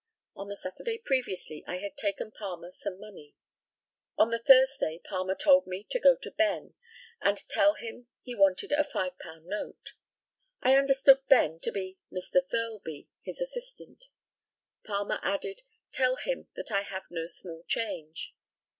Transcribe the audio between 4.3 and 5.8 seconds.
the Thursday Palmer told